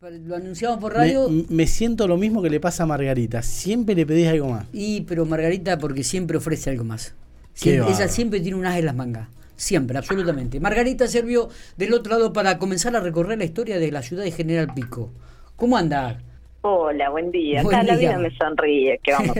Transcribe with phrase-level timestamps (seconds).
[0.00, 1.28] Lo anunciamos por radio.
[1.50, 3.42] Me, siento lo mismo que le pasa a Margarita.
[3.42, 4.64] Siempre le pedís algo más.
[4.72, 7.14] Y, pero Margarita, porque siempre ofrece algo más.
[7.62, 9.28] ella siempre tiene un as en las mangas.
[9.56, 10.58] Siempre, absolutamente.
[10.58, 14.30] Margarita Servio del otro lado para comenzar a recorrer la historia de la ciudad de
[14.30, 15.10] General Pico.
[15.56, 16.18] ¿Cómo anda?
[16.62, 17.62] Hola, buen día.
[17.62, 18.98] la vida me sonríe.
[19.02, 19.36] ¿Qué vamos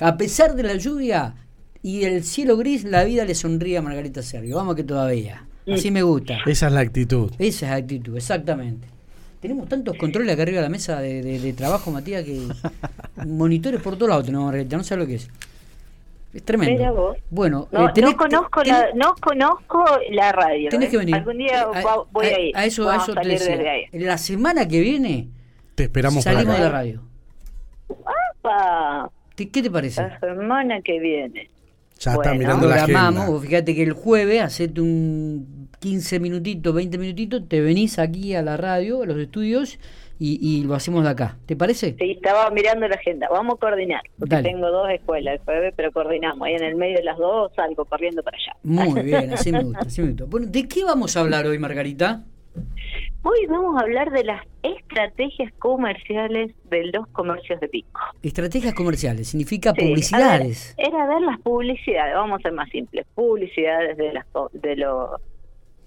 [0.00, 1.34] a, a pesar de la lluvia
[1.82, 4.56] y el cielo gris, la vida le sonríe a Margarita Servio.
[4.56, 5.46] Vamos que todavía.
[5.66, 6.40] Así me gusta.
[6.44, 7.32] Esa es la actitud.
[7.38, 8.95] Esa es la actitud, exactamente.
[9.46, 12.48] Tenemos tantos controles acá arriba de la mesa de, trabajo, Matías, que
[13.28, 15.30] monitores por todos lados tenemos, no sé lo que es.
[16.34, 17.16] Es tremendo.
[17.30, 20.68] Bueno, no, eh, no conozco la, no conozco la radio.
[20.68, 20.98] Tenés que ¿eh?
[20.98, 21.14] venir.
[21.14, 21.64] Algún día
[22.10, 22.56] voy a, ir.
[22.56, 23.56] A eso, a eso te decía.
[23.92, 25.28] La semana que viene
[25.76, 27.02] te esperamos salimos de la radio.
[28.42, 29.12] ¡Apa!
[29.36, 30.02] ¿Qué te parece?
[30.02, 31.50] La semana que viene.
[32.00, 33.40] Ya está mirando la agenda.
[33.40, 35.55] Fíjate que el jueves, hacete un
[35.86, 39.78] 15 minutitos, 20 minutitos, te venís aquí a la radio, a los estudios,
[40.18, 41.36] y, lo hacemos de acá.
[41.46, 41.94] ¿Te parece?
[41.96, 43.28] Sí, estaba mirando la agenda.
[43.30, 46.44] Vamos a coordinar, porque tengo dos escuelas el jueves, pero coordinamos.
[46.44, 48.56] Ahí en el medio de las dos salgo corriendo para allá.
[48.64, 49.78] Muy bien, así me gusta.
[49.86, 50.24] Así me gusta.
[50.24, 52.24] Bueno, ¿de qué vamos a hablar hoy, Margarita?
[53.22, 58.00] Hoy vamos a hablar de las estrategias comerciales de los comercios de pico.
[58.24, 60.74] Estrategias comerciales, significa publicidades.
[60.78, 65.20] era ver las publicidades, vamos a ser más simples, publicidades de, las, de los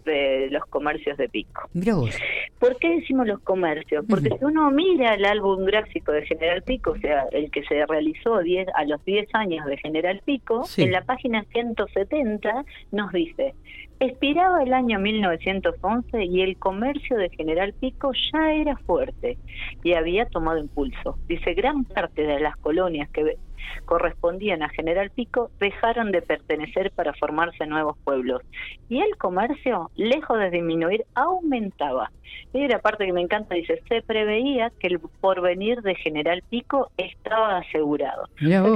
[0.10, 1.70] de los comercios de Pico.
[1.74, 2.16] Mira vos.
[2.60, 4.06] ¿Por qué decimos los comercios?
[4.10, 7.86] Porque si uno mira el álbum gráfico de General Pico, o sea, el que se
[7.86, 13.54] realizó a los 10 años de General Pico, en la página 170 nos dice,
[14.00, 19.38] expiraba el año 1911 y el comercio de General Pico ya era fuerte
[19.84, 21.18] y había tomado impulso.
[21.28, 23.38] Dice, gran parte de las colonias que
[23.86, 28.42] correspondían a General Pico dejaron de pertenecer para formarse nuevos pueblos.
[28.90, 32.12] Y el comercio, lejos de disminuir, aumentaba.
[32.54, 36.90] Y la parte que me encanta, dice, se preveía que el porvenir de General Pico
[36.98, 38.28] estaba asegurado.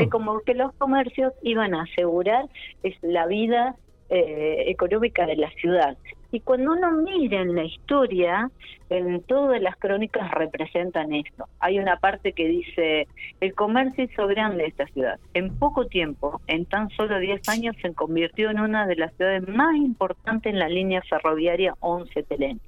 [0.10, 2.46] como que los comercios iban a asegurar
[2.84, 3.76] es la vida
[4.10, 5.98] eh, económica de la ciudad.
[6.34, 8.50] Y cuando uno mira en la historia,
[8.90, 11.48] en todas las crónicas representan esto.
[11.60, 13.08] Hay una parte que dice,
[13.40, 15.20] el comercio hizo grande esta ciudad.
[15.36, 19.48] En poco tiempo, en tan solo 10 años, se convirtió en una de las ciudades
[19.48, 22.60] más importantes en la línea ferroviaria 11 Telén,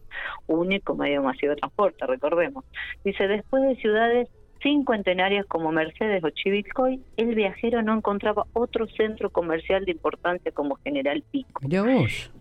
[0.45, 2.65] único medio masivo de transporte, recordemos.
[3.03, 4.29] Dice, después de ciudades
[4.61, 10.75] cincuentenarias como Mercedes o Chivilcoy, el viajero no encontraba otro centro comercial de importancia como
[10.83, 11.61] General Pico.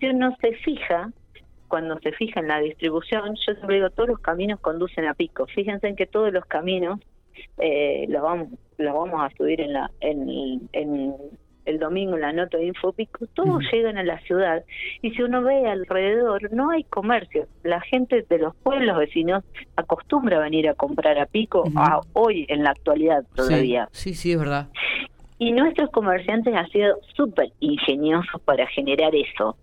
[0.00, 1.12] Si uno se fija,
[1.68, 5.46] cuando se fija en la distribución, yo siempre digo, todos los caminos conducen a Pico.
[5.46, 7.00] Fíjense en que todos los caminos
[7.58, 8.48] eh, los vamos
[8.78, 11.14] los vamos a subir en la en, en
[11.64, 14.64] el domingo en la nota de Infopico, todos llegan a la ciudad
[15.02, 17.46] y si uno ve alrededor no hay comercio.
[17.62, 19.44] La gente de los pueblos vecinos
[19.76, 23.88] acostumbra a venir a comprar a Pico a hoy en la actualidad todavía.
[23.92, 24.68] Sí, sí, es verdad.
[25.38, 29.56] Y nuestros comerciantes han sido súper ingeniosos para generar eso.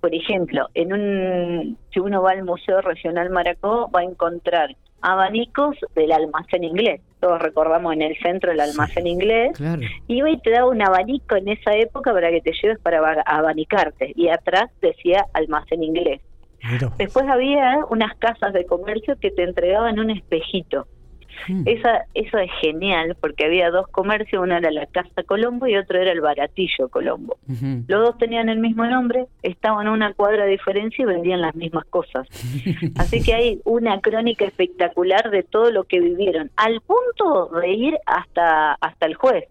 [0.00, 5.76] Por ejemplo, en un si uno va al Museo Regional Maracó va a encontrar abanicos
[5.94, 7.00] del almacén inglés.
[7.24, 9.58] Todos recordamos en el centro el almacén inglés.
[10.06, 14.12] Y hoy te daba un abanico en esa época para que te lleves para abanicarte.
[14.14, 16.20] Y atrás decía almacén inglés.
[16.98, 20.86] Después había unas casas de comercio que te entregaban un espejito.
[21.48, 21.62] Hmm.
[21.66, 26.00] Esa, eso es genial porque había dos comercios, una era la Casa Colombo y otro
[26.00, 27.36] era el Baratillo Colombo.
[27.86, 31.54] Los dos tenían el mismo nombre, estaban a una cuadra de diferencia y vendían las
[31.54, 32.26] mismas cosas.
[32.96, 37.98] Así que hay una crónica espectacular de todo lo que vivieron, al punto de ir
[38.06, 39.44] hasta, hasta el juez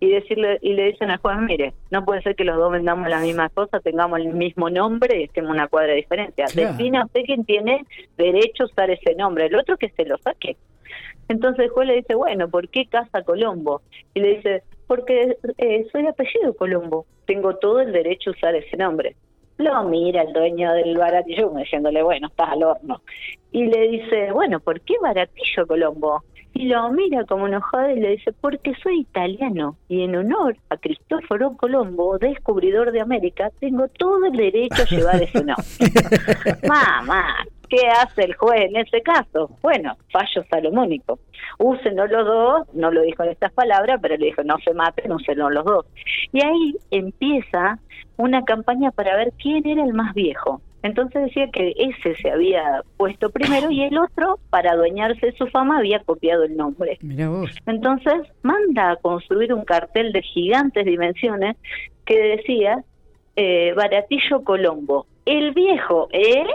[0.00, 3.08] y decirle y le dicen al juez, mire, no puede ser que los dos vendamos
[3.08, 6.46] las mismas cosas, tengamos el mismo nombre y estemos una cuadra de diferencia.
[6.54, 7.84] Defina usted quién tiene
[8.16, 10.56] derecho a usar ese nombre, el otro que se lo saque.
[11.28, 13.82] Entonces el juez le dice, bueno, ¿por qué Casa Colombo?
[14.14, 18.76] Y le dice, porque eh, soy apellido Colombo, tengo todo el derecho a usar ese
[18.76, 19.14] nombre.
[19.58, 23.02] Lo mira el dueño del baratillo diciéndole, bueno, estás al horno.
[23.52, 26.22] Y le dice, bueno, ¿por qué baratillo Colombo?
[26.54, 30.76] Y lo mira como enojado y le dice, porque soy italiano y en honor a
[30.76, 35.64] Cristóforo Colombo, descubridor de América, tengo todo el derecho a llevar ese nombre.
[36.68, 39.50] Mamá, ¿qué hace el juez en ese caso?
[39.62, 41.18] Bueno, fallo salomónico.
[41.58, 45.12] Úsenlo los dos, no lo dijo en estas palabras, pero le dijo, no se maten,
[45.12, 45.86] úsenlo los dos.
[46.32, 47.78] Y ahí empieza
[48.16, 50.60] una campaña para ver quién era el más viejo.
[50.82, 55.46] Entonces decía que ese se había puesto primero y el otro, para adueñarse de su
[55.48, 56.98] fama, había copiado el nombre.
[57.66, 61.56] Entonces manda a construir un cartel de gigantes dimensiones
[62.04, 62.84] que decía
[63.34, 65.06] eh, Baratillo Colombo.
[65.24, 66.46] El viejo, ¿eh?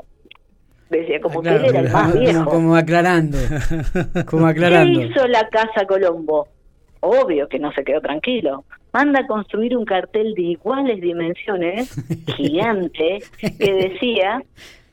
[0.98, 2.46] Decía, como que él era el más viejo.
[2.46, 3.38] Como, aclarando.
[4.26, 5.00] Como aclarando.
[5.00, 6.48] ¿Qué hizo la Casa Colombo?
[7.00, 8.64] Obvio que no se quedó tranquilo.
[8.94, 11.96] Manda a construir un cartel de iguales dimensiones,
[12.38, 14.42] gigante, que decía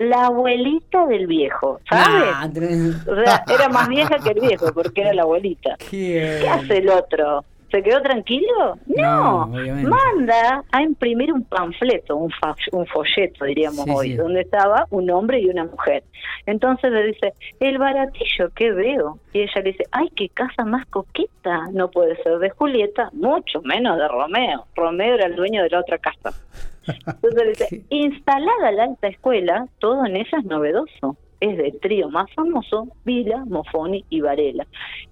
[0.01, 2.99] la abuelita del viejo, ¿sabes?
[3.07, 5.77] o sea, era más vieja que el viejo porque era la abuelita.
[5.91, 7.45] ¿Qué hace el otro?
[7.71, 8.79] ¿Se quedó tranquilo?
[8.87, 12.33] No, manda a imprimir un panfleto, un,
[12.73, 16.03] un folleto, diríamos hoy, donde estaba un hombre y una mujer.
[16.47, 19.19] Entonces le dice, el baratillo, ¿qué veo?
[19.33, 23.63] Y ella le dice, ay, qué casa más coqueta, no puede ser de Julieta, mucho
[23.63, 24.67] menos de Romeo.
[24.75, 26.33] Romeo era el dueño de la otra casa.
[26.87, 32.09] Entonces le dice, instalada la alta escuela, todo en ella es novedoso es del trío
[32.11, 34.67] más famoso, Vila, Mofoni y Varela.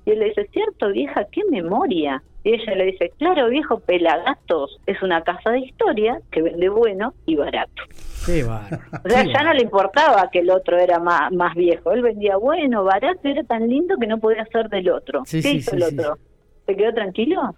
[0.05, 2.22] Y él le dice, cierto vieja, qué memoria.
[2.44, 7.14] Y ella le dice, claro viejo, Pelagatos es una casa de historia que vende bueno
[7.26, 7.82] y barato.
[8.25, 11.93] Qué O sea, ya no le importaba que el otro era más, más viejo.
[11.93, 15.23] Él vendía bueno, barato, era tan lindo que no podía ser del otro.
[15.29, 16.19] ¿Qué hizo el otro?
[16.67, 17.56] ¿Se quedó tranquilo?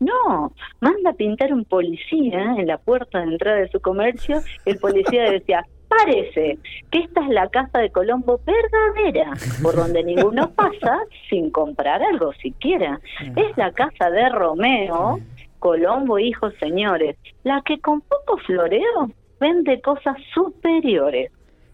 [0.00, 4.40] No, manda a pintar un policía en la puerta de entrada de su comercio.
[4.64, 5.64] El policía decía,
[5.98, 6.58] parece
[6.90, 12.32] que esta es la casa de Colombo verdadera, por donde ninguno pasa sin comprar algo
[12.34, 13.00] siquiera.
[13.36, 15.20] Es la casa de Romeo,
[15.58, 19.10] Colombo, hijos señores, la que con poco floreo
[19.40, 21.30] vende cosas superiores.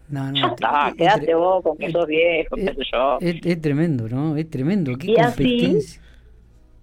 [0.09, 3.17] No, no, ya está, quédate vos con que sos viejo, qué sé yo.
[3.21, 4.35] Es, tremendo, ¿no?
[4.35, 4.97] Es tremendo.
[4.97, 5.77] ¿Qué y así,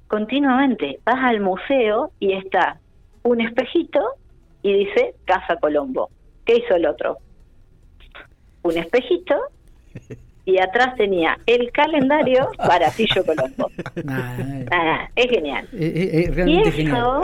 [0.07, 2.79] continuamente, vas al museo y está
[3.25, 4.01] un espejito
[4.63, 6.11] y dice Casa Colombo.
[6.45, 7.19] ¿Qué hizo el otro?
[8.67, 9.35] Un espejito
[10.45, 13.71] y atrás tenía el calendario Baratillo Colombo.
[14.05, 15.69] Nada, es genial.
[15.73, 17.23] Es, realmente y eso,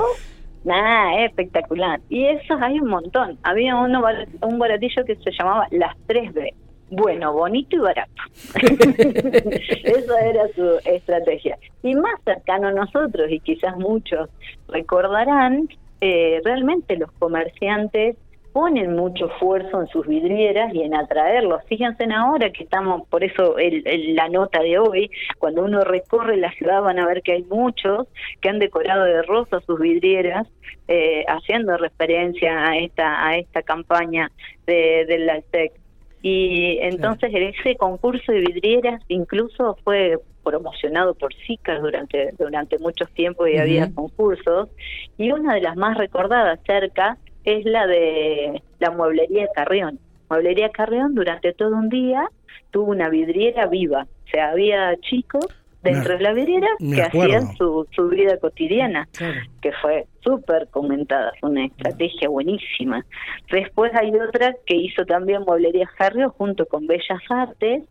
[0.64, 2.00] Nada, es espectacular.
[2.08, 3.38] Y eso hay un montón.
[3.42, 4.02] Había uno
[4.42, 6.54] un baratillo que se llamaba Las 3B.
[6.90, 8.22] Bueno, bonito y barato.
[9.82, 11.56] Eso era su estrategia.
[11.82, 14.28] Y más cercano a nosotros, y quizás muchos
[14.68, 15.68] recordarán,
[16.02, 18.16] eh, realmente los comerciantes
[18.52, 21.62] ponen mucho esfuerzo en sus vidrieras y en atraerlos.
[21.66, 23.82] Fíjense ahora que estamos, por eso el,
[24.14, 28.06] la nota de hoy, cuando uno recorre la ciudad van a ver que hay muchos
[28.40, 30.46] que han decorado de rosa sus vidrieras,
[30.88, 34.30] eh, haciendo referencia a esta a esta campaña
[34.66, 35.72] de, del LALTEC.
[36.22, 43.48] Y entonces ese concurso de vidrieras incluso fue promocionado por SICA durante, durante muchos tiempos
[43.48, 44.68] y había concursos.
[45.18, 49.98] Y una de las más recordadas cerca es la de la mueblería Carrión.
[50.30, 52.28] Mueblería Carrión durante todo un día
[52.70, 55.46] tuvo una vidriera viva, o sea, había chicos
[55.82, 59.08] dentro de la vidriera que hacían su, su vida cotidiana,
[59.60, 63.04] que fue súper comentada, fue una estrategia buenísima.
[63.50, 67.82] Después hay otra que hizo también Mueblería Carrión junto con Bellas Artes,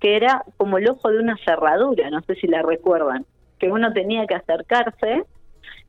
[0.00, 3.24] que era como el ojo de una cerradura, no sé si la recuerdan,
[3.58, 5.24] que uno tenía que acercarse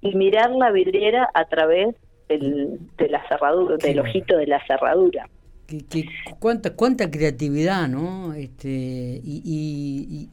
[0.01, 1.95] y mirar la vidriera a través
[2.27, 5.29] de la cerradura, del ojito de la cerradura.
[5.67, 6.05] Que,
[6.39, 8.33] cuánta, cuánta creatividad, ¿no?
[8.33, 10.29] Este, y, y,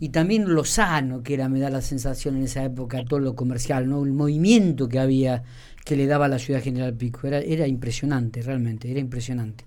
[0.00, 3.36] y, también lo sano que era, me da la sensación en esa época, todo lo
[3.36, 4.04] comercial, ¿no?
[4.04, 5.44] El movimiento que había,
[5.84, 9.64] que le daba a la ciudad General Pico, era, era impresionante, realmente, era impresionante.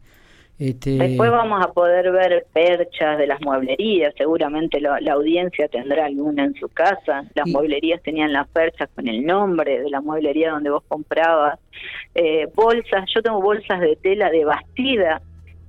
[0.57, 0.91] Este...
[0.91, 6.53] Después vamos a poder ver perchas de las mueblerías, seguramente la, audiencia tendrá alguna en
[6.55, 7.25] su casa.
[7.33, 11.59] Las mueblerías tenían las perchas con el nombre de la mueblería donde vos comprabas.
[12.13, 15.21] Eh, bolsas, yo tengo bolsas de tela de Bastida,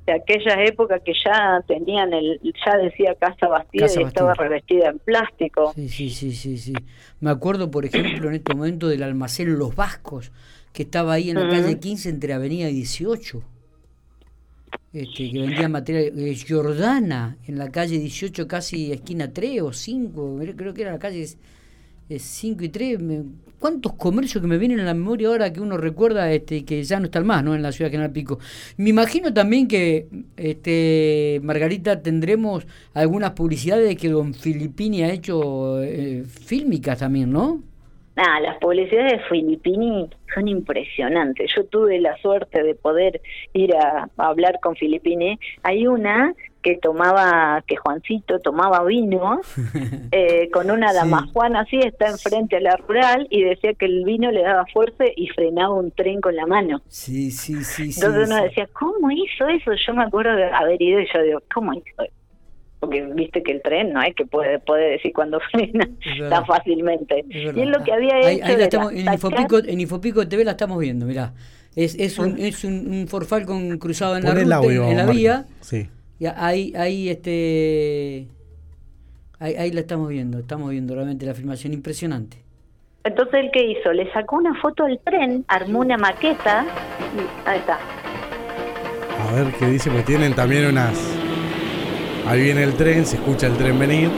[0.07, 5.01] de aquella época que ya tenían el, ya decía Casa Bastida y estaba revestida en
[5.01, 5.73] plástico.
[5.75, 6.75] Sí, sí, sí, sí, sí.
[7.19, 10.31] Me acuerdo, por ejemplo, en este momento del almacén Los Vascos,
[10.73, 13.56] que estaba ahí en la calle 15 entre Avenida 18
[14.93, 20.39] este, que vendía material, eh, Jordana, en la calle 18, casi esquina 3 o 5,
[20.57, 21.27] creo que era la calle
[22.09, 22.99] 5 y 3.
[23.59, 27.01] ¿Cuántos comercios que me vienen a la memoria ahora que uno recuerda este, que ya
[27.01, 27.55] no están más ¿no?
[27.55, 28.39] en la ciudad de General Pico?
[28.77, 36.25] Me imagino también que, este, Margarita, tendremos algunas publicidades que don Filippini ha hecho eh,
[36.27, 37.63] fílmicas también, ¿no?
[38.17, 41.51] Nada, las publicidades de Filippini son impresionantes.
[41.55, 43.21] Yo tuve la suerte de poder
[43.53, 45.39] ir a, hablar con Filippini.
[45.63, 46.33] Hay una
[46.63, 49.41] que tomaba, que Juancito tomaba vino
[50.13, 54.05] eh, con una dama Juan así, está enfrente a la rural y decía que el
[54.05, 56.81] vino le daba fuerza y frenaba un tren con la mano.
[56.89, 57.93] Sí, sí, sí.
[57.95, 59.73] Entonces uno decía, ¿cómo hizo eso?
[59.87, 62.16] Yo me acuerdo de haber ido y yo digo, ¿cómo hizo eso?
[62.81, 65.89] Porque viste que el tren no es que puede, puede decir cuando frena
[66.29, 67.25] tan fácilmente.
[67.29, 68.45] y es lo que había hecho.
[68.45, 71.33] Ahí, estamos, en, Infopico, en Infopico TV la estamos viendo, mirá.
[71.75, 75.45] Es, es, un, es un, un Ford Falcon cruzado en la, ruta, en la vía.
[75.61, 75.89] Sí.
[76.19, 78.29] Y ahí, ahí, este,
[79.39, 82.39] ahí, ahí la estamos viendo, estamos viendo realmente la filmación impresionante.
[83.05, 83.93] Entonces, ¿el qué hizo?
[83.93, 86.67] Le sacó una foto del tren, armó una maqueta
[87.15, 87.79] y ahí está.
[89.21, 91.16] A ver qué dice, pues tienen también unas...
[92.27, 94.11] Ahí viene el tren, se escucha el tren venir.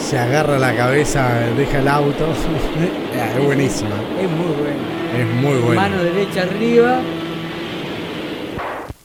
[0.00, 2.26] Se agarra la cabeza, deja el auto.
[3.36, 3.96] es buenísima.
[4.20, 5.00] Es muy bueno.
[5.18, 5.80] Es muy bueno.
[5.80, 7.00] Mano derecha arriba.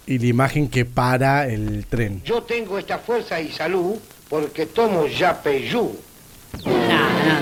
[0.06, 2.22] Y la imagen que para el tren.
[2.24, 3.96] Yo tengo esta fuerza y salud
[4.30, 5.96] porque tomo Yapeyú.
[6.66, 7.42] Nah,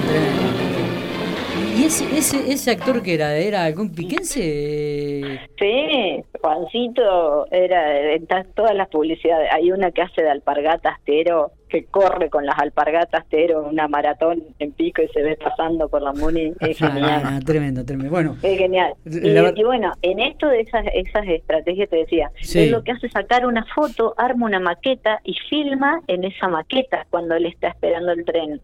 [1.78, 3.36] ¿Y ese, ese, ese actor que era?
[3.36, 5.42] ¿Era algún piquense?
[5.60, 9.48] Sí, Juancito era en todas las publicidades.
[9.54, 14.44] Hay una que hace de alpargatas tero, que corre con las alpargatas tero, una maratón
[14.60, 16.52] en pico y se ve pasando por la Muni.
[16.60, 17.46] Es genial.
[17.46, 18.12] tremendo, tremendo.
[18.12, 18.94] Bueno, es genial.
[19.06, 23.46] Y, bueno, en esto de esas, esas estrategias te decía, es lo que hace sacar
[23.46, 28.26] una foto, arma una maqueta y filma en esa maqueta cuando él está esperando el
[28.26, 28.60] tren.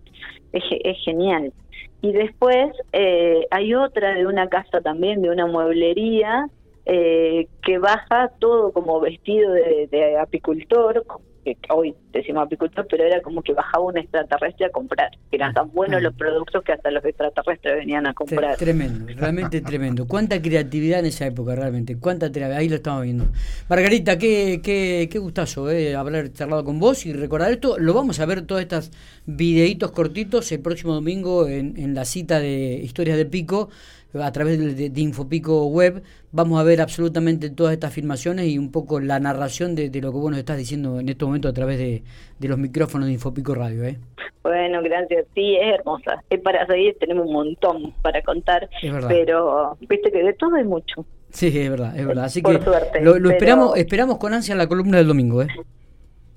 [0.51, 1.53] Es, es genial.
[2.01, 6.47] Y después eh, hay otra de una casa también, de una mueblería,
[6.91, 11.05] eh, que baja todo como vestido de, apicultor,
[11.43, 15.11] que hoy decimos apicultor, pero era como que bajaba un extraterrestre a comprar.
[15.31, 16.01] Eran tan buenos ah.
[16.01, 18.57] los productos que hasta los extraterrestres venían a comprar.
[18.57, 20.07] Tremendo, realmente tremendo.
[20.07, 21.95] Cuánta creatividad en esa época, realmente.
[21.99, 23.25] Cuánta Ahí lo estamos viendo.
[23.69, 27.77] Margarita, qué, qué, qué gustazo eh, haber charlado con vos y recordar esto.
[27.77, 28.91] Lo vamos a ver todas estas
[29.27, 33.69] videitos cortitos el próximo domingo en, en la cita de Historias de Pico
[34.13, 36.01] a través de, Infopico Web
[36.31, 40.17] vamos a ver absolutamente todas estas filmaciones y un poco la narración de, lo que
[40.17, 42.03] vos nos estás diciendo en este momento a través de,
[42.47, 43.83] los micrófonos de Infopico Radio.
[43.83, 43.99] ¿eh?
[44.41, 45.25] Bueno, gracias.
[45.35, 46.23] Sí, es hermosa.
[46.29, 48.67] Es para seguir, tenemos un montón para contar,
[49.07, 51.05] pero viste que de todo hay mucho.
[51.29, 52.25] Sí, es verdad, es verdad.
[52.25, 52.59] Así que
[53.01, 55.43] lo, esperamos, esperamos con ansia la columna del domingo.
[55.43, 55.47] ¿eh?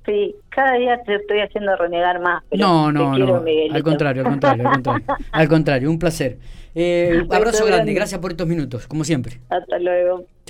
[0.05, 2.43] Sí, cada día te estoy haciendo renegar más.
[2.51, 3.43] no, no, no.
[3.73, 5.07] Al contrario, al contrario, al contrario.
[5.33, 6.39] al contrario, un placer.
[6.75, 9.41] Eh, abrazo grande, gracias por estos minutos, como siempre.
[9.49, 10.27] Hasta luego.